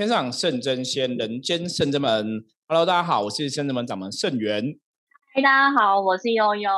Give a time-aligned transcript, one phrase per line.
[0.00, 2.42] 天上圣真仙，人间圣真门。
[2.66, 4.78] Hello，大家好，我是圣真门掌门圣元。
[5.34, 6.70] 嗨，大家好，我是悠悠。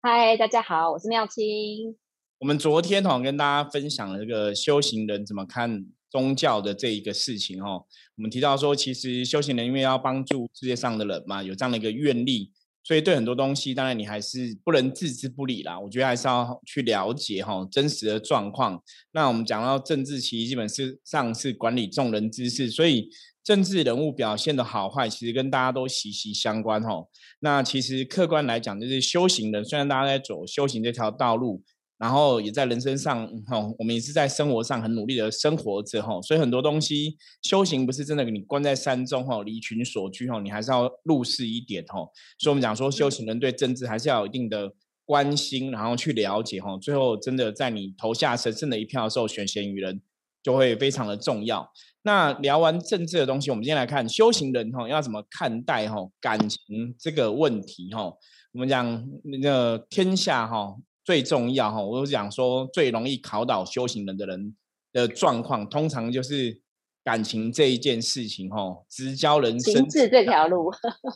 [0.00, 1.94] 嗨，大家好，我是妙清。
[2.38, 7.84] 我们昨天哦跟大家分享了这个修行人怎么看宗教的这一个事情哦。
[8.16, 12.50] 我们提到说，其实修行人因为要帮助世界上的人嘛，有这样的一个愿力。
[12.88, 15.78] 所以对很多东西，当然你还是不能置之不理啦。
[15.78, 18.82] 我觉得还是要去了解哈真实的状况。
[19.12, 20.66] 那我们讲到政治，其实基本
[21.04, 23.10] 上是管理众人之事，所以
[23.44, 27.04] 政治人物表现的好坏，其实跟大家都息息相关哈。
[27.40, 31.62] 那其实客观来讲，就是修行人，虽然大家在走修行这条道路。
[31.98, 41.98] 然后也在人生上，哈，我们也是在生活上很努力的生活着，哈，所以很多东西修行不是真的你关在山中，哈，离群所居，哈，你还是要入世一点，哈。
[42.38, 44.72] 所以我们讲说，修行人对政治还是要有一定的
[45.04, 50.00] 关心，然后去了解，哈，最后真的在你投下神圣的一票的时候，选贤与人
[50.40, 51.68] 就会非常的重要。
[52.02, 58.12] 那聊完政治的东西，我们今天来看修行人，哈，要怎么看待，哈，感情这个问题，哈。
[58.52, 60.76] 我们讲那个天下，哈。
[61.08, 64.54] 最重要哈，我讲说最容易考倒修行人的人
[64.92, 66.60] 的状况，通常就是
[67.02, 70.70] 感情这一件事情哈，直教人生这条路，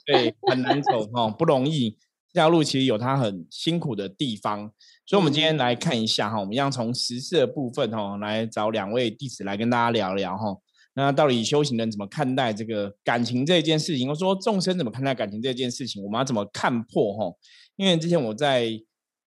[0.06, 1.98] 对，很难走哈，不容易。
[2.32, 4.72] 这条路其实有它很辛苦的地方，
[5.04, 10.56] 所以，我们今天来看一下哈，我们要从实事的部分哈，来找两位弟子来跟大家聊聊哈。
[10.94, 14.08] 那到底修行人怎么看待这个感情这件事情？
[14.08, 16.02] 我说众生怎么看待感情这件事情？
[16.02, 17.36] 我们要怎么看破哈？
[17.76, 18.82] 因为之前我在。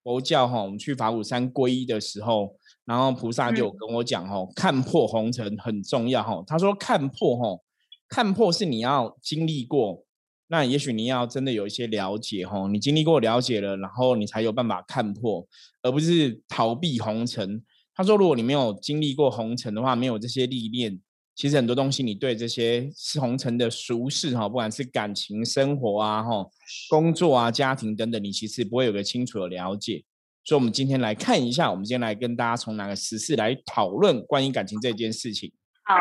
[0.05, 6.43] 佛教哈，我们去法鼓山皈依的时候，然后菩萨就跟我讲哈，看破红尘很重要哈。
[6.45, 7.59] 他说看破哈，
[8.07, 10.03] 看破是你要经历过，
[10.49, 15.47] 那也许你要真的有一些了解哈，你经历过了解了，然后你才有办法看破，
[15.81, 17.63] 而不是逃避红尘。
[17.95, 20.99] 他说，如果你没有经历过红尘的话，没有这些历练。
[21.35, 26.49] 其实很多东西，你对这些红尘的俗事哈，不管是感情生活啊、哈
[26.89, 30.05] 工作啊、家庭等等，你其实不会有个清楚的了解。
[30.45, 35.51] 所以，我们今天来看一下，我们今天来跟大家从哪个时事来讨论关于感情这件事情。
[35.83, 35.95] 好，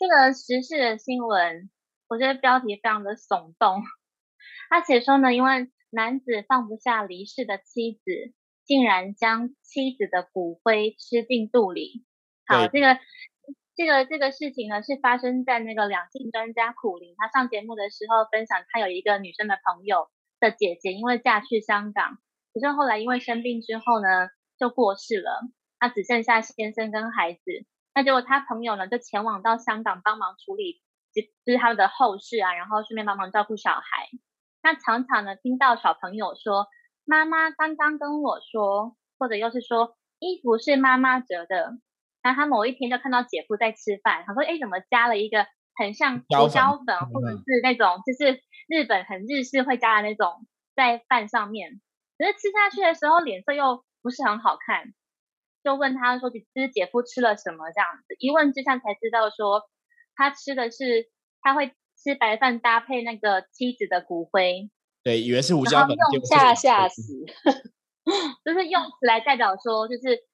[0.00, 1.68] 这个时事的新闻，
[2.08, 3.82] 我觉得标题非常的耸动。
[4.70, 8.32] 他写说呢，因为男子放不下离世的妻子，
[8.64, 12.02] 竟然将妻子的骨灰吃进肚里。
[12.46, 12.96] 好，这个。
[13.76, 20.08] 这个这个事情呢，是发生在那个两性专家苦林，他上节目的时候分享，他有一个女生的朋友
[20.38, 22.18] 的姐姐，因为嫁去香港，
[22.52, 25.40] 可是后来因为生病之后呢，就过世了，
[25.80, 27.40] 那只剩下先生跟孩子，
[27.94, 30.80] 那结果他朋友呢，就前往到香港帮忙处理，
[31.12, 34.08] 就是他们的后事啊，然后顺便帮忙照顾小孩。
[34.62, 36.68] 那常常呢，听到小朋友说，
[37.04, 41.76] 妈妈刚刚跟我说，或者又是说，衣服是妈妈折的。
[42.24, 45.46] 那他某一天就看到姐夫在吃饭，他说：“哎，怎么加了一个
[45.76, 51.82] 很像胡椒粉，或者是那种就是日本很日式会加的那种在饭上面？
[52.16, 54.94] 可是吃下去的时候脸色又不是很好看，
[55.62, 59.68] 就问他说：‘就是姐夫吃了什么？’这样子一问之下才知道说，
[60.16, 61.10] 他吃的是
[61.42, 64.70] 他会吃白饭搭配那个妻子的骨灰。
[65.02, 67.02] 对，以为是胡椒粉，吓吓死，
[68.42, 70.24] 就是用词来代表说就是。”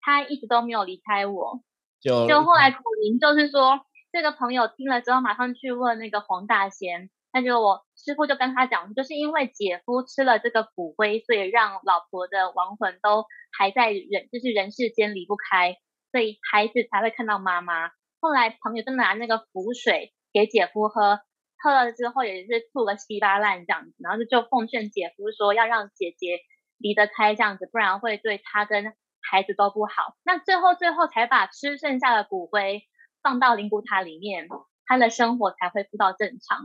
[0.00, 1.60] 他一直都没有离开我，
[2.00, 3.80] 就就后来苦灵就是说，
[4.12, 13.26] 这个朋友听了之后，马上去问那个黄大仙，那就我师傅就跟他讲，就是因为姐夫吃了这个骨灰，所以让老婆的亡魂都
[13.56, 15.76] 还在人，就是人世间离不开，
[16.12, 17.90] 所以孩子才会看到妈妈。
[18.20, 21.20] 后来朋友就拿那个符水给姐夫喝，
[21.62, 26.40] 喝了之后也是吐个稀巴烂这样子，然后就就奉劝姐夫说，要让姐姐
[26.78, 28.94] 离得开这样子，不然会对他跟。
[29.30, 32.82] 孩子都不好，那最后最后才把吃剩下的骨灰
[33.22, 34.48] 放到灵骨塔里面，
[34.86, 36.58] 他的生活才恢复到正常。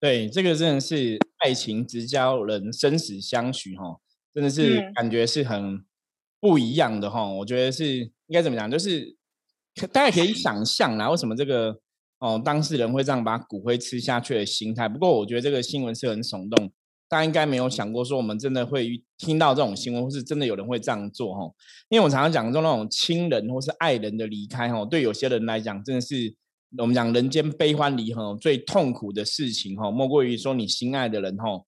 [0.00, 3.98] 对，这个真的是爱情直教人生死相许哈，
[4.34, 5.84] 真的是感觉是很
[6.40, 7.24] 不一样的哈。
[7.24, 9.16] 我觉得是应该怎么讲，就是
[9.92, 11.80] 大家可以想象啦，为什么这个
[12.18, 14.88] 哦当事人会这样把骨灰吃下去的心态。
[14.88, 16.72] 不过我觉得这个新闻是很耸动。
[17.08, 21.50] 大家应该没有想过，说我们真的会听到这种新闻，或是真的有人会这样做哈？
[21.88, 26.34] 因为我常常讲说，那种亲人或是爱人的离开哈，对有些人来讲，真的是
[26.76, 31.64] 我们讲人间悲欢离合最痛苦的事情哈，莫过于说你心爱的人哈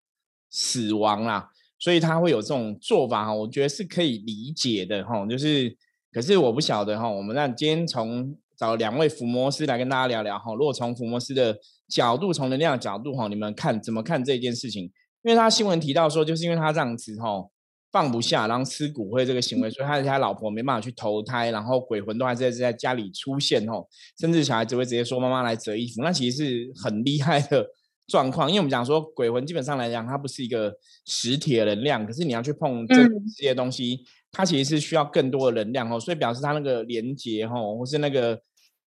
[0.50, 1.48] 死亡啦，
[1.78, 5.24] 所以他会有这种做法哈，我觉得是可以理解的哈。
[5.24, 5.74] 就是，
[6.12, 11.56] 可是我不晓得哈，我们那今天从找两位伏魔师来跟大家聊聊哈，如果从伏魔师的
[11.88, 14.92] 角度，从能量角度哈，你们看怎么看这件事情？
[15.22, 17.50] 因为他新闻提到说，就是因为他这样子吼，
[17.92, 23.84] 放不下，然后吃骨灰这个行为，所以他他老婆没办法去投胎，然后鬼魂都还是在家里出现哦，
[24.18, 27.66] 甚至小孩子会直接说妈妈来折衣服，那其实是很厉害的
[28.08, 28.48] 状况。
[28.48, 30.74] 因为我们讲说鬼魂基本上来讲，它不是一个
[31.04, 38.40] 实体的能量，可是你要去碰这这些东西，它其实是需要更多的能量哦，所以表示它那个连接哦，或是那个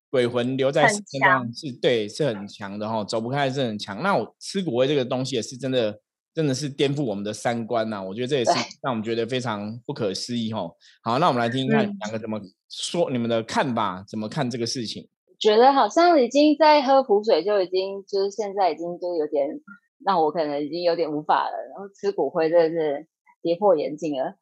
[0.10, 4.02] 鬼魂留在身上是对是很强的哈，走不开是很强。
[4.02, 6.00] 那我吃骨灰这个东西也是真的。
[6.34, 8.02] 真的是颠覆我们的三观呐！
[8.02, 8.52] 我觉得这也是
[8.82, 10.76] 让我们觉得非常不可思议吼。
[11.04, 12.40] 好，那我们来听听看两个怎么
[12.70, 15.08] 说，你们的看法怎么看这个事情？
[15.40, 19.48] 觉得好像已经在喝苦水，就已经就是现在已经就有点
[20.06, 21.52] 让我可能已经有点无法了。
[21.70, 23.08] 然后吃骨灰真的是
[23.42, 24.36] 跌破眼镜了。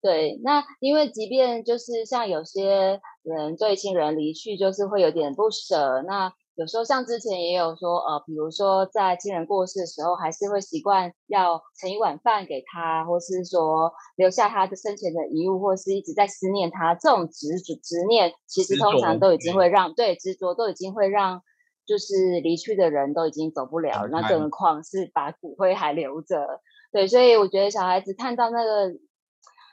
[0.00, 6.02] 对，那因为即便就是像有些人对亲人离去，就是会有点不舍。
[6.06, 16.94] 那有时候像之前也有说，呃，比如说在亲人过世的时候，还是会习惯要盛一碗饭给他，或是说留下他的生前的遗物，或是一直在思念他。
[16.94, 21.42] 这种执着执念，其实通常都已经会让对执着都已经会让，
[21.84, 24.08] 就是离去的人都已经走不了。
[24.10, 26.62] 那更何况是把骨灰还留着。
[26.90, 28.94] 对，所以我觉得小孩子看到那个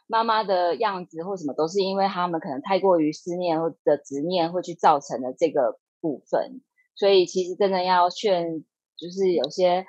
[0.05, 6.59] 妈妈的样子或什么，都是因为他们可能太过于思念或者执念，会去造成的这个部分。
[6.95, 8.63] 所以其实真的要劝，
[8.97, 9.85] 就是有些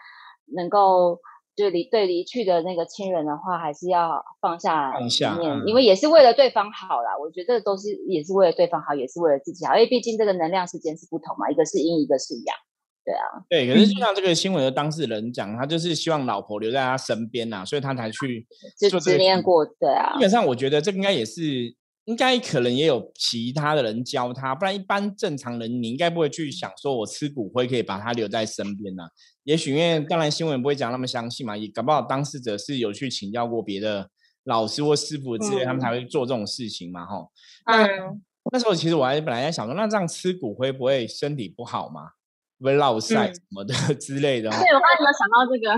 [0.57, 1.19] 能够
[1.55, 7.11] 就离对离去的那个亲人的话，还是要放下放下，因为也是为了对方好啦。
[7.21, 12.57] 我觉得都是也是为了对方好，也是为了自己好，因为毕竟这个能量时间是不同嘛，一个是阴，一个是阳，
[13.05, 13.45] 对啊。
[13.49, 18.47] 对，可是就像这个新闻的当事人讲，他就是希望老婆留在他身边呐，所以他才去
[18.79, 20.15] 就执念过，对啊。
[20.15, 21.77] 基本上我觉得这应该也是。
[22.07, 29.05] 应该可能也有其他的人教他，不然一般正常人你应该不会去想说，我吃骨灰可以把他留在身边呐。
[29.45, 34.09] 也许因为当然新闻不会讲那么详细嘛，也搞不好当事者是有去请教过别的
[34.45, 37.27] 老师或师傅之类，他们才会做这种事情嘛，哈。
[37.67, 38.21] 嗯。
[38.53, 42.11] 那时候其实我还本来在想说，那这样吃骨灰不会身体不好吗？
[42.59, 44.51] 不会落晒什么的 之类的。
[44.51, 45.75] 对，我刚才有想到这个。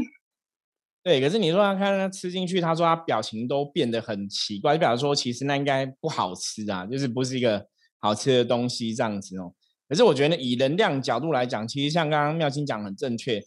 [1.07, 7.65] 对，可是你说他看他吃进去，他说他表情都变得很奇怪，就表示说其实那应该不好吃啊，就是不是一个
[8.01, 9.55] 好吃的东西这样子哦。
[9.89, 13.41] 可是我觉得以能量角度来讲，其实像刚刚妙清讲很正确，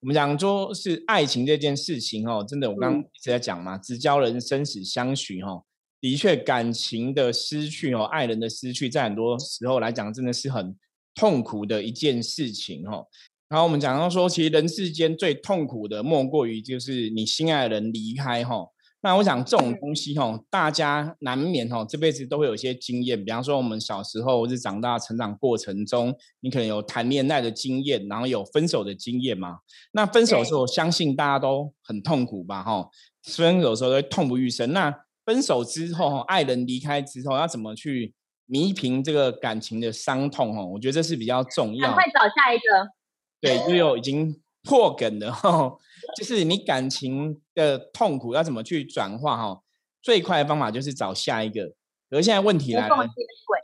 [0.00, 5.62] 我们讲说是爱情这件事情哦，真的我刚刚一直在讲嘛，只教人生死相许哦，
[6.00, 10.74] 的确感情的失去哦，爱人的失去，在很多时候来讲真的是很
[11.14, 13.06] 痛苦的一件事情哦。
[13.52, 18.66] 然后我们讲到说，其实人世间最痛苦的，莫过于就是你心爱的人离开哈。
[19.02, 23.22] 那我想这种东西哈，大家难免哈，这辈子都会有一些经验。
[23.22, 29.58] 比方说，我们小时候或是长大成长过程中，你可能有谈恋爱的经验，然后有分手的经验嘛。
[29.92, 32.88] 那分手的时候，相信大家都很痛苦吧哈。
[33.22, 34.72] 分手的时候都会痛不欲生。
[34.72, 34.90] 那
[35.26, 38.14] 分手之后，爱人离开之后，要怎么去
[38.46, 40.64] 弥平这个感情的伤痛哈？
[40.64, 41.88] 我觉得这是比较重要。
[41.88, 42.88] 赶快找下一个。
[43.42, 45.76] 对，又有已经破梗了哈，
[46.16, 49.60] 就是你感情的痛苦要怎么去转化哈？
[50.00, 51.74] 最快的方法就是找下一个。
[52.10, 52.96] 而现在问题来了，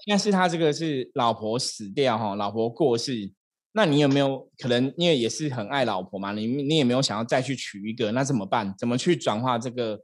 [0.04, 3.32] 现在是他这个是老婆死掉哈，老婆过世，
[3.72, 6.32] 那你有没有可能因为也是很爱老婆嘛？
[6.32, 8.75] 你你也没有想要再去娶一个，那怎么办？
[8.76, 10.00] 怎么去转化这个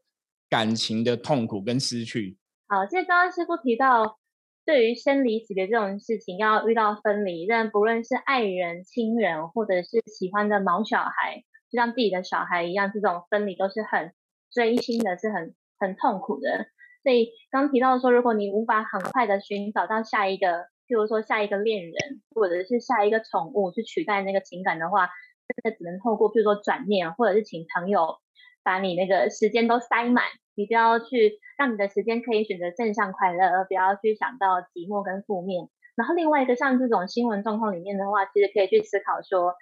[0.48, 2.38] 感情的痛苦跟失去？
[2.68, 4.18] 好，现在刚刚师傅提到。
[4.64, 14.12] 对于生离死别这种事情，要遇到分离，但不论是爱人、亲人，或者是喜欢的毛小孩，就像自己的小孩一样，这种分离都是很
[14.50, 16.66] 锥心的，是很很痛苦的。
[17.02, 25.08] 所以刚提到说，如果你无法很快的寻找到下一个，譬如说下一个恋人，或者是下一个宠物去取代那个情感的话，
[25.46, 28.16] 真的只能透过譬如说转念，或者是请朋友
[28.62, 30.24] 把你那个时间都塞满。
[30.56, 35.68] 你不要去让你的时间可以选择正向快乐，而不要去想到寂寞跟负面。
[35.96, 39.54] 然后另外一个像这种新闻状况里面的话，其实可以去思考说，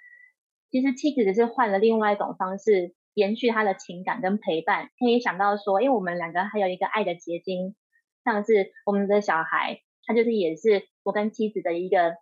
[0.69, 4.89] 其实妻子只是换了另外一种方式延续他的情感跟陪伴。
[4.99, 7.75] 可以想到说，因为我们两个还有一个爱的结晶，
[8.23, 12.15] 像是我们的小孩，他就是也是我跟妻子的一个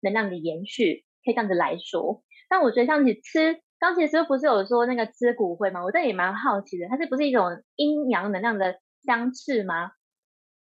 [0.00, 2.22] 能量的延续，可以这样子来说。
[2.48, 3.60] 但我觉得像你吃。
[3.84, 5.84] 刚其实不是有说那个吃骨灰吗？
[5.84, 9.92] 我这也蛮好奇的，它是不是一种阴阳能量的相斥吗？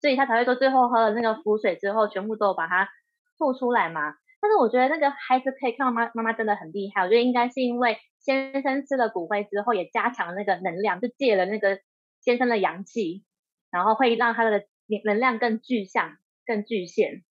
[0.00, 2.88] 所以他才会说最后喝了那个符水之后，全部都把它
[3.36, 4.14] 吐出来嘛。
[4.40, 11.78] 但是我觉得那个孩子可以看到妈妈妈真的很厉害，我觉得应该是因为先生吃了骨灰之后，也加强了那个能量，就借了那个
[12.22, 13.22] 先生的阳气，
[13.70, 14.64] 然后会让他的
[15.04, 17.22] 能量更具象、更具现。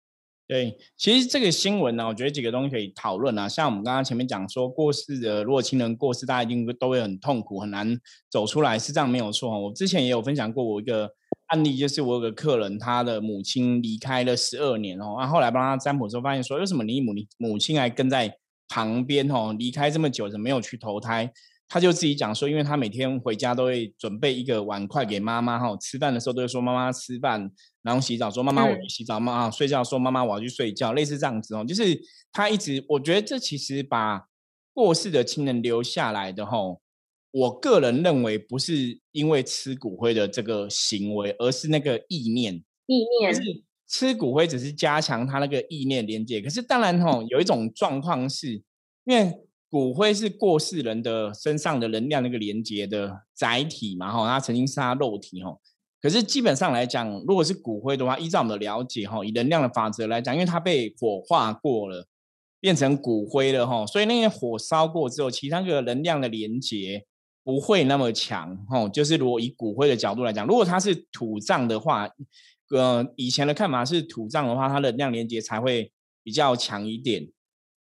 [0.49, 3.47] 对，其实这个新闻呢，我觉得几个东西可以讨论啊。
[3.47, 7.95] 像我们刚刚前面讲说，过世的如果亲人过世，大家一定都会很痛苦，很难
[8.31, 9.47] 走出来，是这样没有错。
[9.61, 11.07] 我之前也有分享过我一个
[11.49, 18.35] 案例，就是我有个客人，他的母亲离开了十二年哦，然后后来帮他占卜之后，发现说，为什么你母你母亲还跟在
[18.67, 19.55] 旁边哦？
[19.55, 21.31] 离开这么久，怎么没有去投胎？
[21.71, 27.51] 他就自己讲说，因为他每天回家都会准备一个碗筷给妈妈哈，吃饭的时候都会说妈妈吃饭，
[27.83, 34.25] 然后洗澡说妈妈我去洗澡，妈妈睡觉说妈妈我要去睡觉，类似这样子哦，就是他一直我觉得这其实把
[34.73, 36.57] 过世的亲人留下来的哈，
[37.29, 42.55] 我个人认为不是因为吃骨灰的这个行为，而是那个意念，
[42.87, 43.41] 意念，是
[43.87, 48.63] 吃骨灰只是加强他那个意念连接，可是当然哈，有一种状况是
[49.05, 49.31] 因为。
[49.69, 54.11] 骨灰是过世人的身上的能量那个连接的载体嘛？
[54.11, 55.55] 哈，它曾经是他肉体哈。
[56.01, 62.07] 可是基本上来讲，如果是骨灰的话，依照我们的了解哈，以能量的法则来讲，因为它被火化过了，
[62.59, 67.05] 变成骨灰了哈，所以那些火烧过之后，其他个能量的连接
[67.43, 68.89] 不会那么强哈。
[68.89, 72.09] 就是如果以骨灰的角度来讲，如果它是土葬的话，
[72.71, 75.91] 呃，以前的看法是土葬的话，它的能量连接才会
[76.23, 77.29] 比较强一点。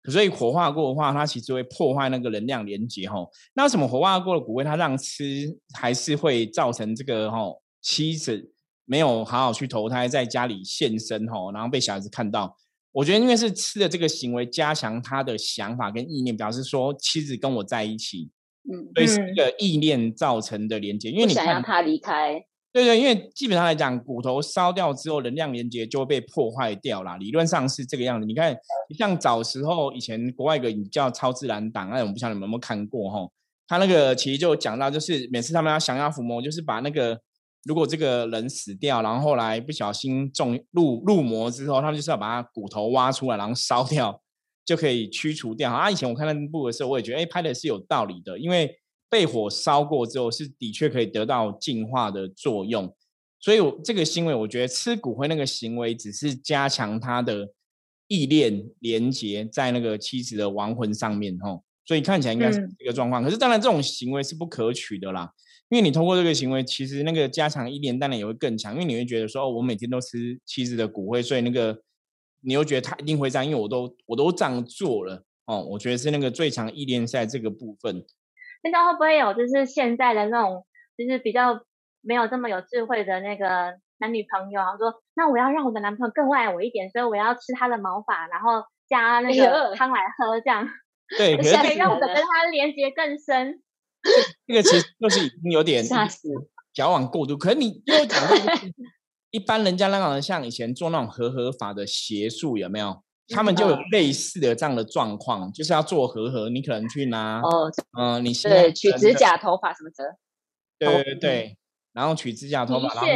[0.09, 3.31] 所以火化过的话，它其实会破坏那个能量连接吼。
[3.55, 8.53] 那为什么火化过的骨灰它让吃还是会造成这个吼妻子
[8.85, 12.57] 没有好好去投胎，在家里现身吼，然后被小孩子看到？
[12.93, 18.31] 我觉得因为是吃的这个行为加强他的想法跟意念，表示说妻子跟我在一起，
[18.73, 21.11] 嗯，所以是一个意念造成的连接。
[21.11, 22.45] 因为你想让他离开。
[22.77, 27.17] 对对，因为基本上来讲，骨头烧掉之后，能量连接就会被破坏掉了。
[27.17, 28.27] 理论上是这个样子。
[28.27, 28.55] 你看，
[28.99, 33.27] 像早时候以前国外一个叫《超自然档案》，我不晓得你们有没有看过哈？
[33.67, 37.19] 他那个其实就讲到，就是每次他们要降妖伏魔，就是把那个
[37.65, 44.21] 如果这个人死掉，然后后来不小心中入入魔之后，他们就是要把他骨头挖出来，然后烧掉，
[44.67, 45.73] 就可以驱除掉。
[45.73, 48.71] 啊，以前我看那部的时候，我也觉得，哎，拍的是有道理的，因为。
[49.09, 52.95] 被火烧过之后，是的确可以得到净化的作用，
[53.39, 57.49] 所以这个行为，我觉得吃骨灰那个行为，只是加强他的
[58.09, 63.23] 意念连接在那个妻子的亡魂上面，吼，所以看起来应该是这个状况。
[63.23, 65.33] 可是当然，这种行为是不可取的啦，
[65.69, 71.81] 因为你通过这个行为，其实那个加强意念当然也会更强，因为你会觉得说，哦，我每天都吃妻子的骨灰，所以那个
[72.41, 78.05] 你又觉得他一定会这样，因为我都我都这样做了，哦，我觉得是那个最强意念在这个部分。
[78.71, 81.61] 不知道会不会有，就是现在的那种，就是比较
[82.01, 90.69] 没有这么有智慧的那个男女朋友，然后说，那我要让我的男朋友更爱我一点，所以我要吃他的毛发，然后加那个汤来喝，这样，
[91.17, 93.63] 对，可以让我跟他连接更深。
[94.47, 95.85] 这个其实就是已经有点
[96.73, 98.37] 矫枉过度，可是你又讲到，
[99.31, 103.03] 一般人家那种像以前做那种合合法的邪术，有没有？
[103.29, 110.17] 他们就有类似的这样的状况，就是要做合合，你可能去拿哦，嗯，你对取指甲、头发什么的，
[110.79, 111.59] 对对对，
[111.93, 113.09] 然后取指甲、头发，然后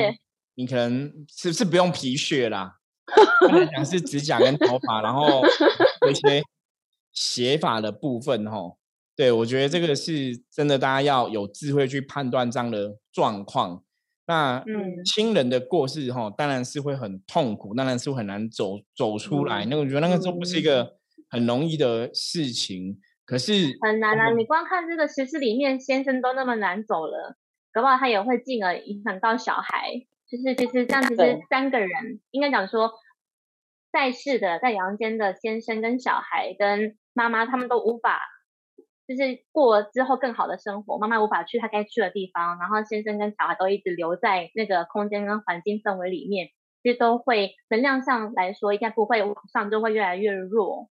[0.55, 2.77] 你可能是是不用皮屑啦，
[3.73, 5.43] 讲是指甲跟头发，然后
[6.11, 6.43] 一些
[7.13, 8.77] 写法的部分哈，
[9.15, 13.85] 对我觉得这个是真的，大家要有智慧去判断这样的状况。
[14.31, 14.65] 那
[15.05, 19.65] 亲人的过世哈，当然是会很痛苦，当然是很难走走出来。
[19.65, 20.95] 那我觉得那个都不是一个
[21.29, 23.01] 很容易的事情。
[23.25, 24.31] 可是很难啊！
[24.31, 27.37] 你光看这个实事里面，先生都那么难走了，
[27.73, 29.91] 搞不好他也会进而影响到小孩。
[30.29, 32.93] 就是其实这样，其实三个人应该讲说，
[33.93, 38.21] 在世的在阳间的先生跟小孩跟妈妈，他们都无法。
[39.11, 46.47] 就是过之后更好的生活，妈妈无法去她该去的地方，然后先生跟小孩都一直留在那个空间跟环境氛围里面，
[46.81, 50.89] 其实都会能量上来说，应该不会往上，就会越来越弱。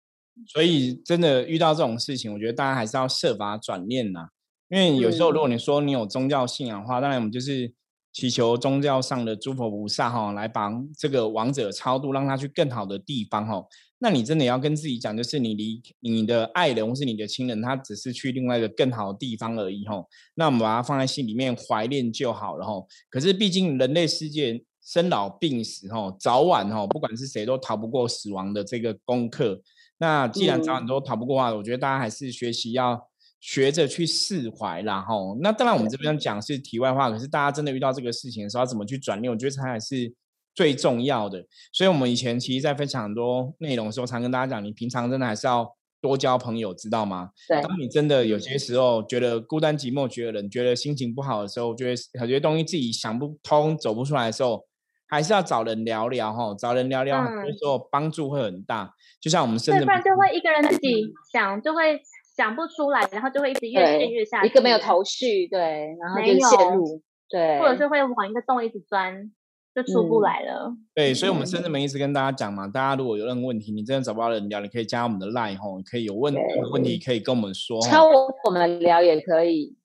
[0.46, 4.28] 所以真的遇到这种事情，我觉得大家还是要设法转念呐。
[4.68, 7.74] 因为有时候如果你说你有宗教信仰的话，当然我们就是
[8.12, 13.60] 祈求宗教上的诸佛菩萨哈，来帮这个亡者超度，让他去更好的地方哈。
[14.00, 20.06] 那你真的要跟自己讲，就是你离你的爱人或是你的亲人，他只是去另外一个更好的地方而已吼。
[20.34, 22.86] 那我们把它放在心里面怀念就好了吼。
[23.08, 29.62] 可是毕竟人类世界生老病死吼，早晚吼，不管是谁都逃不过死亡的这个功课。
[29.98, 33.08] 那既然早晚都逃不过的话，我觉得大家还是学习要
[33.40, 35.38] 学着去释怀啦吼。
[35.40, 39.32] 那当然我们这边讲是题外话，可是大家真的遇到这个事情的时候，要怎么去转念？
[39.32, 40.12] 我觉得才还是。
[40.54, 45.68] 最重要的，所以我们以前其实，在分享很多内容的时候，常跟大家讲，你平常真的还是要
[46.00, 47.30] 多交朋友，知道吗？
[47.48, 47.60] 对。
[47.60, 54.64] 当你真的有些时候觉得孤单寂寞、觉得冷、觉得心情不好的时候，觉得有些东西自己想不通、走不出来的时候，
[55.08, 58.92] 还是要找人聊聊哈，找人聊聊，很多时候帮助会很大。
[59.20, 62.00] 就像我们甚至不然就会一个人自己想，就会
[62.36, 69.32] 想不出来，然后就会一直越陷越下去，一个没有头绪，对，然后就陷入，对，或者是会往一个洞一直钻。
[69.74, 70.72] 就出不来了。
[70.94, 72.68] 对，所以，我们甚至没一直跟大家讲嘛。
[72.68, 76.32] 大家如果有任何问题，你真的找不到人聊，你可以加我们的 line 吼，可以有问
[76.70, 77.80] 问题可以跟我们说。
[77.82, 78.06] 敲
[78.44, 79.76] 我们聊也可以。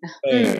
[0.22, 0.52] 对，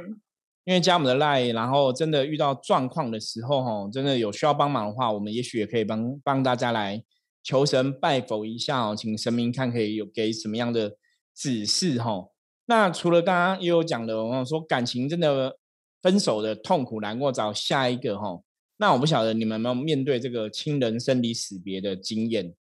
[0.65, 7.03] 因为加我们的 line，然后真的遇到状况的时候，吼，真的有需要帮忙的话，我们也许也可以帮帮大家来
[7.43, 10.97] 求神拜佛一下哦，请神明看可以有给什么样的
[11.37, 12.33] 指示吼。
[12.67, 15.57] 那除了刚刚也有讲的，我说感情真的
[16.03, 18.45] 分手的痛苦难过，找下一个吼。
[18.81, 22.55] 那我不晓得你们有没有面对这个亲人生离死别的经验？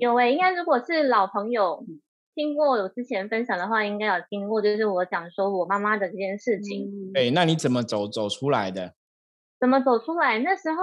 [0.00, 1.86] 有诶，应该如果是老朋友
[2.34, 7.12] 听过我之前分享的话，应该有听过，就是我讲说我妈妈的这件事情。
[7.14, 8.94] 哎，那你怎么走走出来的？
[9.60, 10.40] 怎么走出来？
[10.40, 10.82] 那时候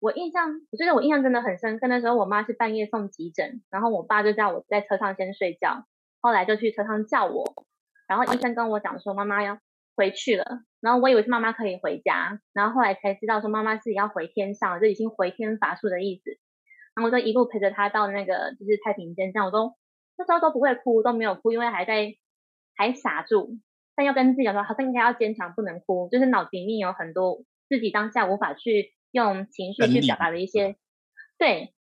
[0.00, 1.86] 我印象，我觉得我印象真的很深刻。
[1.88, 5.86] 那时候我妈是半夜送急诊，然后我爸就叫我在车上先睡觉，
[6.20, 7.64] 后来就去车上叫我，
[8.06, 9.58] 然后医生跟我讲说妈妈要。
[9.96, 10.44] 回去了，
[10.80, 16.30] 然后我以为是妈妈可以回家，然后后来才知道说妈妈是要回天上，就已经回天乏术的意思。
[16.94, 19.74] 然后我就一路陪着她到那个就是太平间，这样我都
[20.16, 22.14] 那时候都不会哭，都没有哭，因为还在
[22.76, 23.58] 还傻住，
[23.94, 30.76] 但又跟自己讲说好像应该要坚强，不能哭，就是脑子里面有很多自己当下无法去用情绪去表达的一些，
[31.38, 31.74] 对，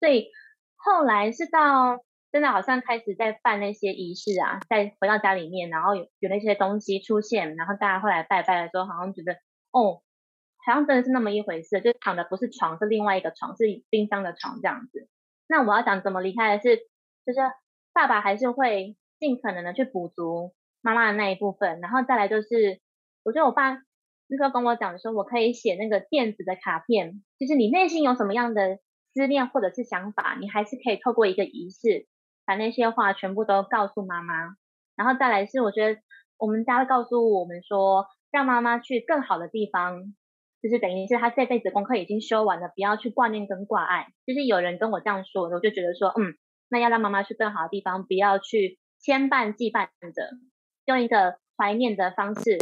[0.00, 0.30] 所以
[0.76, 2.05] 后来是到。
[2.36, 9.32] 真的好像开始在办那些仪式啊，在回到家里面，然后有有那些东西出现，然后大家后来拜拜的时候，好像觉得
[9.72, 10.02] 哦，
[10.66, 15.08] 好像真的是那么一回事，就躺的不是床，是另外一个床，是冰箱的床这样子。
[15.48, 16.76] 那我要讲怎么离开的是，
[17.24, 17.38] 就是
[17.94, 20.52] 爸爸还是会尽可能的去补足
[20.82, 22.82] 妈妈的那一部分，然后再来就是，
[23.24, 23.78] 我觉得我爸
[24.26, 28.78] 那时候跟我讲说，我可以写那个电子的卡片，就是你内心有什么样的
[29.14, 32.06] 思念或者是想法，你还是可以透过一个仪式。
[32.46, 34.56] 把那些话全部都告诉妈妈，
[34.94, 36.00] 然后再来是我觉得
[36.38, 40.14] 我们家会告诉我们说，让妈妈去更好的地方，
[40.62, 44.06] 就是等于是她这辈子功课已经修完了，不要去挂念跟挂碍。
[44.26, 46.36] 就是有人跟我这样说，我就觉得说，嗯，
[46.68, 50.30] 那要让妈妈去更好的地方，不要去牵绊羁绊着，
[50.84, 52.58] 用一个怀念的方式，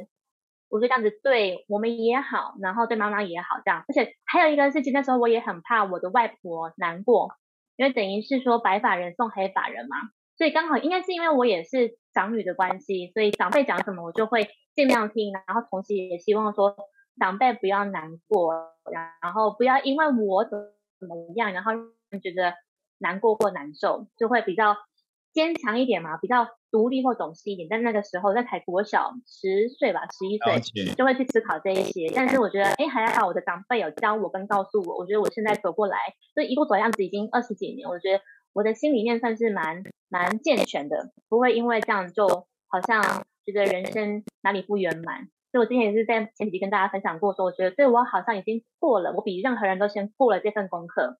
[0.71, 3.85] 我觉得这样子对我们也好，然后对妈妈也好，这样。
[3.87, 7.35] 而且还有一个事情，那时候我也很怕我的外婆难过。
[7.77, 9.97] 因为等于是说白发人送黑发人嘛，
[10.37, 16.77] 所以刚好应该是因为我也是长女的关系，所以长辈讲什么我就会尽量听，然后同时也希望说
[17.19, 18.55] 长辈不要难过，
[19.23, 20.65] 然后不要因为我怎么
[21.01, 21.73] 怎么样，然后
[22.23, 22.55] 觉得
[22.99, 24.77] 难过或难受，就会比较。
[25.35, 27.67] 坚强一点嘛，比较独立或懂事一点。
[27.69, 32.11] 但那个时候在才国小十岁吧，十一岁就会去思考这一些。
[32.15, 34.97] 但是我觉得，哎，还好我的长辈有教我跟告诉我。
[34.97, 35.99] 我觉得我现在走过来，
[36.35, 37.89] 这一路走样子已经二十几年。
[37.89, 42.27] 我觉得我的心里面算是蛮蛮健全的，不会因为这样就
[42.69, 43.03] 好像
[43.45, 45.29] 觉得人生哪里不圆满。
[45.51, 51.19] 所以我之前也是在前几集跟大家分享过，说我觉得对我好像已经过了，我比任何人都先过了这份功课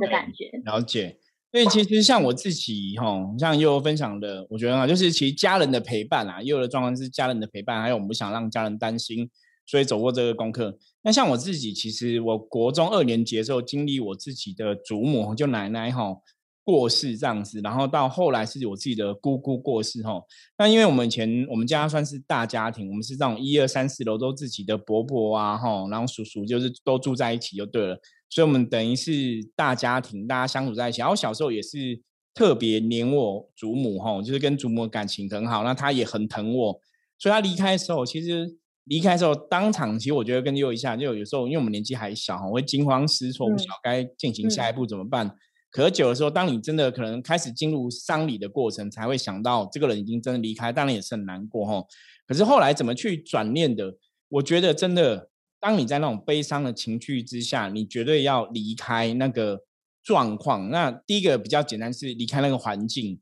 [0.00, 0.50] 的感觉。
[0.64, 1.18] 了解。
[1.54, 9.30] 所以其实像我自己哈，像悠悠分享的，我觉得啊，就是其实家人的陪伴啊，悠悠的状况是家人的陪伴，还有我们不想让家人担心，
[9.64, 10.76] 所以走过这个功课。
[11.02, 16.16] 那像我自己，其实我国中二年级的时候，经历我自己的祖母就奶奶哈
[16.64, 20.20] 过世这样子，然后到后来是我自己的姑姑过世哈。
[20.58, 27.96] 那因为我们以前我们家算是大家庭，我们是这种一二三四楼都自己的伯伯啊哈，然后叔叔就是都住在一起就对了。
[28.34, 29.12] 所以，我们等于是
[29.54, 31.00] 大家庭，大家相处在一起。
[31.00, 32.02] 然后小时候也是
[32.34, 35.62] 特别黏我祖母，哈，就是跟祖母感情很好。
[35.62, 36.80] 那她也很疼我。
[37.16, 45.32] 所以她离开的时候，其实离开的时候，当场其实我觉得跟悠一下，就有时候因为我们年纪还小，我，会惊慌失措，不晓该进行下一步怎么办。
[45.70, 51.84] 可久的时候，当你真的可能开始进入丧礼的过程，才会想到这个人已经真的离开，当然也是很难过，哈。
[52.26, 53.94] 可是后来怎么去转念的？
[54.28, 55.30] 我觉得真的。
[55.64, 59.62] 当你在那种悲伤的情绪之下，你绝对要离开那个
[60.02, 60.68] 状况。
[60.68, 63.18] 那第一个比较简单是离开那个环境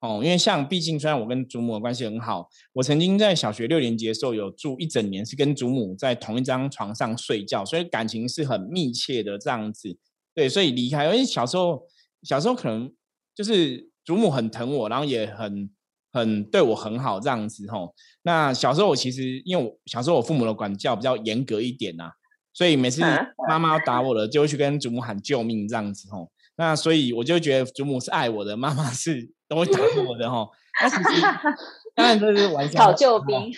[0.00, 9.98] 哦，因为像毕竟虽然我跟祖母的关系很好，我曾经在小学六年级的时候有住一整年，是跟祖母在同一张床上睡觉，所以感情是很密切的这样子。
[10.34, 11.82] 对，所以离开，因为小时候
[12.22, 12.90] 小时候可能
[13.34, 15.68] 就是祖母很疼我，然后也很。
[16.16, 22.10] 很对我很好这样子吼，那小时候我其实因为我小时候我父母的管教比较严格一点呐，
[22.54, 23.02] 所以每次
[23.48, 26.30] 妈妈打我了，就会去跟祖母喊救命这样子吼。
[26.56, 30.48] 那所以我就觉得祖母是爱我的，妈妈是都会打我的吼。
[30.82, 31.20] 那其实
[31.94, 33.52] 当然这是玩笑，讨救兵。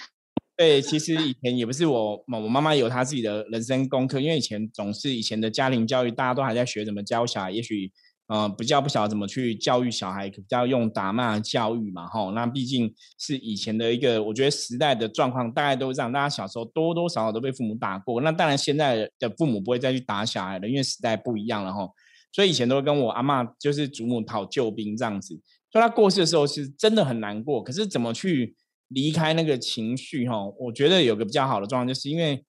[0.56, 7.92] 对，其实以前也不是我，我妈妈有她自己的人生功课，因为以前总是以前的家庭教育，大家都还在学怎么教小孩，也许。
[8.28, 16.12] 呃，比较不晓得怎么去教育小孩，比较用打骂教育嘛，吼，那毕竟是以前的一个，我觉得时代的状况大概都是这样。
[16.12, 21.94] 大家小时候多多少少都被父母打过，那当然现在的父母不会再去打小孩了，因为时代不一样了，吼。
[22.30, 25.28] 所以以前都跟我阿妈就是祖母讨救兵这样子。
[25.72, 28.54] 所以他过世的时候是真的很难过，可是怎么去
[28.88, 32.44] 离开那个情绪，吼，我觉得有个比较好的状况，就是因为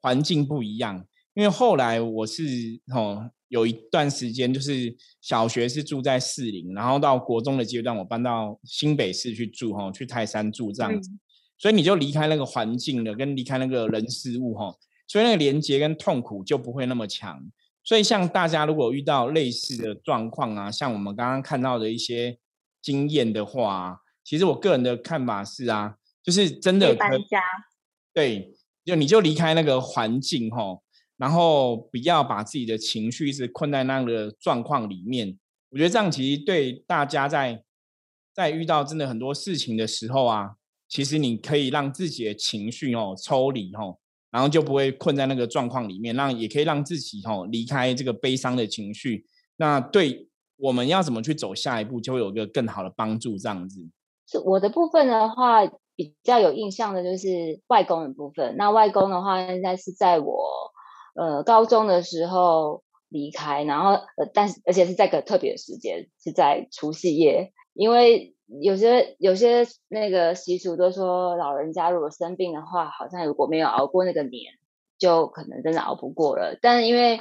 [0.00, 1.04] 环境不一样。
[1.34, 2.44] 因为后来我是
[2.94, 3.24] 吼。
[3.48, 11.10] 有一段时间，就是小学是住在士林，然后到国中的阶段，我搬到新北市去住，哈，去泰山住这样子，
[11.56, 14.74] 所以你就离开那个环境了，跟离开那个人事物，哈，
[15.06, 17.40] 所以那个连接跟痛苦就不会那么强。
[17.84, 22.36] 所以像大家如果遇到类似的状况啊，像我们刚刚看到的一些
[22.82, 27.40] 经验的话，其实我个人的看法是啊，就是真的搬家，
[28.12, 30.80] 对，就你就离开那个环境，哈。
[31.16, 35.38] 然后不要把自己的情绪一直困在那个状况里面，
[35.70, 37.62] 我觉得这样其实对大家在
[38.34, 40.56] 在遇到真的很多事情的时候啊，
[40.88, 43.96] 其实你可以让自己的情绪哦抽离哦，
[44.30, 49.24] 然后就不会困在那个状况里面，让也可以让自己哦离开这个悲伤的情绪。
[49.56, 53.38] 那对我们要怎么去走下一步，就会有一个更好的帮助。
[53.38, 53.80] 这样子，
[54.26, 58.54] 是我的部分的话，比较有印象的就是外公的部分。
[58.58, 60.72] 那外公的话，应该是在我。
[61.16, 74.52] 呃，高中的时候离开，然后呃，但是而且是在个特别的时间，是在除夕夜，因为有些有些那个习俗都说，老人家如果生病的话，好像如果没有熬过那个年，
[74.98, 76.58] 就可能真的熬不过了。
[76.60, 77.20] 但因为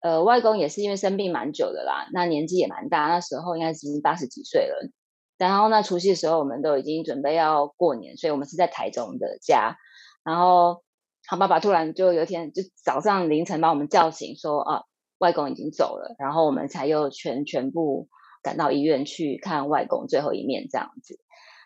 [0.00, 4.90] 呃，外公也是因为生病蛮久的啦，那年纪也蛮大，那时候应该已经八十几岁了。
[5.38, 9.78] 然后那除夕的时候，我们都已经准备要过年，所以我们是在台中的家，
[10.24, 10.82] 然后。
[11.30, 14.82] 他爸爸突然就有一天，就早上凌晨把我们叫醒，说啊，
[15.18, 18.08] 外公已经走了，然后我们才又全全部
[18.42, 21.20] 赶到医院去看外公最后一面这样子。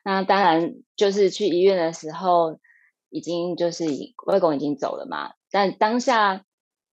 [0.04, 2.60] 那当然就是去医院的时候，
[3.08, 3.86] 已经就是
[4.26, 6.44] 外公已经走了嘛，但当下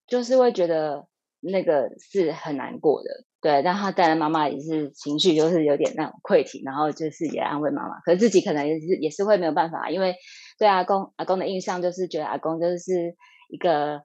[0.08, 1.08] 就是会觉得
[1.42, 3.62] 那个是很难过的，对。
[3.64, 10.16] 但他当然妈妈也是情绪就是有点那种溃体，然后就是也安慰妈妈，可是自己可能也是也是会没有办法，因为。
[10.60, 13.16] 对阿公，阿公的印象就是觉得阿公就是
[13.50, 14.04] 一个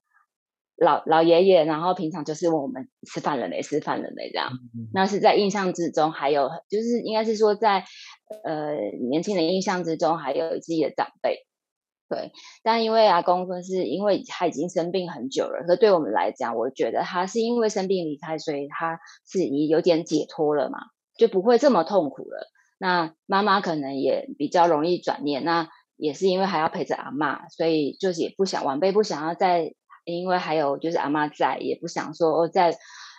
[0.75, 4.49] 老老爷爷，然后平常就是问我们吃饭了没，吃饭了没这样。
[4.95, 7.85] 那是在印象之中，还有就是应该是说在
[8.43, 8.75] 呃
[9.11, 11.46] 年轻人印象之中，还有自己的长辈。
[12.09, 12.31] 对，
[12.63, 20.79] 但因为阿公说是因为他已经生病很久了，可对我们来讲，我觉得他是因为生病离开，所以他是已有点解脱了嘛，
[21.19, 22.49] 就不会这么痛苦了。
[22.79, 25.43] 那妈妈可能也比较容易转念。
[25.45, 29.73] 那也是因为还要陪着阿妈，所以就是也不想晚辈不想要再，
[30.05, 32.77] 因为还有就是阿妈在，也不想说在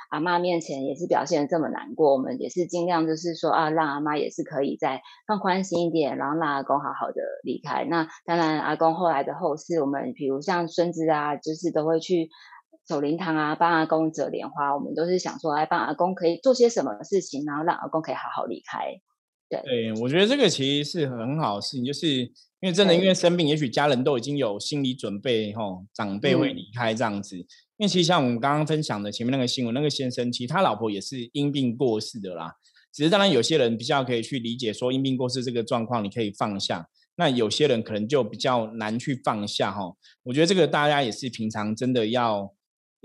[0.09, 2.13] 阿妈面前也是表现的这么难过。
[2.13, 7.85] 我们也是尽量就是说啊，让阿妈也是可以再放宽心一点，然后让阿公好好的离开。
[7.85, 12.29] 那当然，阿公后来的后事，我们比如像孙子啊，就是都会去
[12.87, 14.75] 守灵堂啊，帮阿公折莲花。
[14.75, 18.99] 我们都是想说，来帮阿公可以做些什么事情，然后让阿公可以好好离开。
[19.49, 22.31] 对，对我觉得这个其实是很好的事情，就是。
[22.59, 27.37] 因为真的，因为生病，也许家人都已经有心理准备，吼，长辈会离开这样子。
[27.77, 32.55] 因为其实像我们刚刚分享的前面那个新闻，那个先生其实他老婆也是因病过世的啦。
[32.91, 36.87] 只是当然有些人比较可以去理解说因病过世这个状况，你可以放下。
[37.15, 39.93] 那有些人可能就比较难去放下，哈。
[40.23, 42.51] 我觉得这个大家也是平常真的要，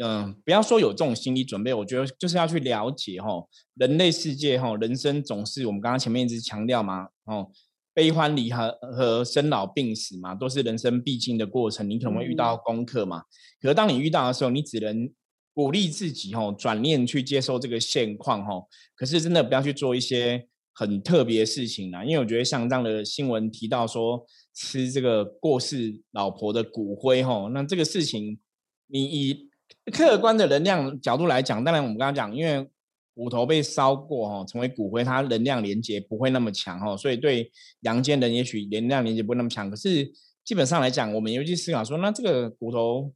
[0.03, 3.29] 嗯，不要说有这种心理准备，我觉得就是要去了解，哈，
[3.75, 7.51] 人类世界，哈，人生总是我们刚刚前面一直强调嘛，哦。
[7.94, 11.88] 悲欢离合和生老病死嘛，都是人生必经的过程。
[11.88, 13.22] 你可能会遇到功课嘛，
[13.61, 15.11] 可是当你遇到的时候，你只能
[15.52, 18.68] 鼓励自己吼，转念去接受这个现况吼。
[18.94, 24.24] 可是真的不要去做一些很特别的事情啦，因为我觉得像这样的新闻提到说
[24.55, 28.38] 吃这个过世老婆的骨灰吼，那这个事情
[28.87, 29.48] 你以
[29.92, 32.68] 客观的能量角度来讲，当然我们刚刚讲，因为。
[33.14, 39.70] 骨头被烧过哈，成为骨灰，它能量连接不会那么强哈，所以对阳间人也许能量连接不会那么强。
[39.70, 40.11] 可是
[40.44, 43.12] 基本上来讲，我们尤其思考说，那这个骨头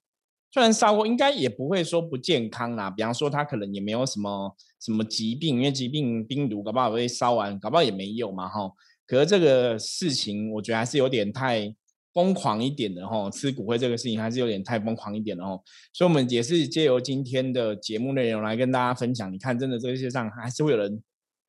[0.53, 2.91] 虽然烧过，应该也不会说不健康啦。
[2.91, 8.71] 比方说，它可能也没有什么什么疾病，因为疾病病毒搞不好被烧完，搞不好也没有嘛哈。
[9.07, 11.75] 可是这个事情，我觉得还是有点太。
[12.17, 15.61] 疯狂一点的哈，吃骨灰这个事情还是有点太疯狂一点了哦，
[15.93, 19.31] 所以我们也是借由今天的节目内容来跟大家分享。
[19.31, 21.03] 你看，真的这世界上还是会有人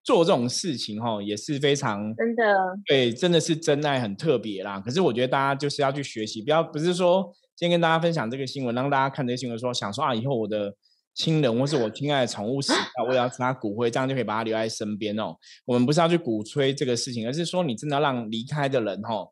[0.03, 2.43] 做这种事情哈，也是非常真的
[2.85, 4.77] 对，真的是真爱很特别啦。
[4.81, 10.75] 可是我觉得大家就是要去学习，不要不是说今天跟大家分享这个新闻，让大家看这个新闻说想说啊，以后我的
[11.15, 15.33] 亲人或是我亲爱的宠物死掉，我也要吃它骨灰，这样就可以把它留在身边哦。
[15.65, 19.25] 我们不是要去鼓吹这个事情，而是说你真的让离开的人哈，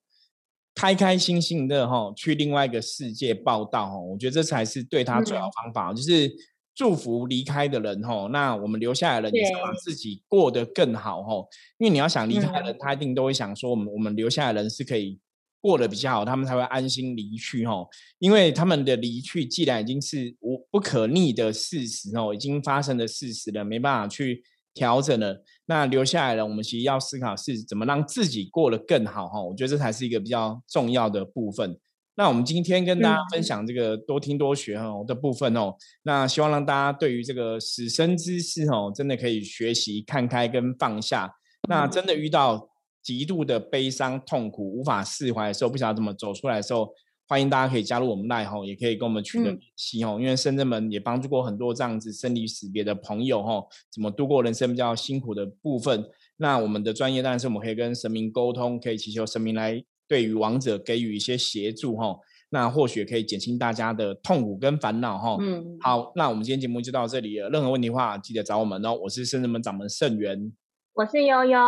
[0.76, 6.32] 开开心心的哈去另外一个世界报道哦，我觉得这才是对他最好方法，就是。
[6.78, 11.48] 祝福离开的人哦，那我们留下来的人也是让自己过得更好哦。
[11.78, 15.18] 因为你要想离开的人，他一定都会想说，我们我们留下来的人是可以
[15.62, 17.88] 过得比较好，他们才会安心离去哦。
[18.20, 24.44] 因为他们的离去既然已经是无不可逆的事实哦，已经发生的事实了，没办法去
[24.76, 25.44] 调整了。
[25.66, 29.42] 那留下来了我们其实要思考是怎么让自己过得更好哈。
[29.42, 31.76] 我觉得这才是一个比较重要的部分。
[32.18, 41.30] 那我们今天跟大家分享这个多听多学哦的部分哦，那希望让大家对于这个死生之事哦，真的可以学习看开跟放下。
[41.68, 42.70] 那真的遇到
[43.02, 46.90] 极度的悲伤痛苦无法释怀的时候，不晓得怎么走出来的时候，
[47.28, 50.18] 欢迎大家可以加入我们奈吼，也可以跟我们取得联系哦。
[50.20, 56.06] 因为深圳们也帮助过很多这样子生离死别的朋友吼，怎么度过人生比较辛苦的部分。
[56.38, 59.84] 那我们的专业当然是我们可以跟神明沟通，可以祈求神明来。
[60.08, 62.16] 对于亡者给予一些协助哈，
[62.52, 65.36] 那或许可以减轻大家的痛苦跟烦恼哈。
[65.42, 67.50] 嗯，好，那我们今天节目就到这里了。
[67.50, 68.94] 任何问题的话，记得找我们哦。
[68.94, 70.54] 我是圣人门掌门圣元，
[70.94, 71.60] 我是悠悠，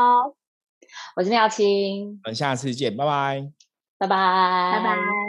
[1.16, 3.50] 我是廖青，我们下次见，拜拜，
[3.98, 4.16] 拜拜，
[4.78, 5.27] 拜拜。